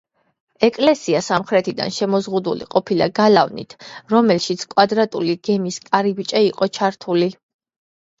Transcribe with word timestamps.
ეკლესია 0.67 1.19
სამხრეთიდან 1.25 1.91
შემოზღუდული 1.97 2.67
ყოფილა 2.75 3.07
გალავნით, 3.19 3.75
რომელშიც 4.13 4.63
კვადრატული 4.71 5.37
გეგმის 5.49 5.77
კარიბჭე 5.91 6.43
იყო 6.47 6.69
ჩართული. 6.79 7.29